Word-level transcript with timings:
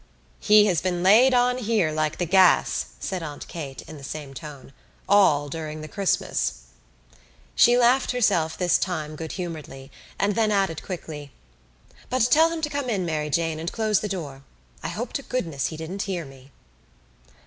"He 0.39 0.65
has 0.65 0.81
been 0.81 1.03
laid 1.03 1.31
on 1.35 1.59
here 1.59 1.91
like 1.91 2.17
the 2.17 2.25
gas," 2.25 2.85
said 2.99 3.21
Aunt 3.21 3.47
Kate 3.47 3.83
in 3.83 3.97
the 3.99 4.03
same 4.03 4.33
tone, 4.33 4.73
"all 5.07 5.47
during 5.47 5.81
the 5.81 5.87
Christmas." 5.87 6.61
She 7.53 7.77
laughed 7.77 8.09
herself 8.09 8.57
this 8.57 8.79
time 8.79 9.15
good 9.15 9.33
humouredly 9.33 9.91
and 10.17 10.33
then 10.33 10.49
added 10.49 10.81
quickly: 10.81 11.31
"But 12.09 12.29
tell 12.31 12.49
him 12.49 12.61
to 12.63 12.69
come 12.71 12.89
in, 12.89 13.05
Mary 13.05 13.29
Jane, 13.29 13.59
and 13.59 13.71
close 13.71 13.99
the 13.99 14.09
door. 14.09 14.41
I 14.81 14.87
hope 14.87 15.13
to 15.13 15.21
goodness 15.21 15.67
he 15.67 15.77
didn't 15.77 16.01
hear 16.01 16.25
me." 16.25 16.51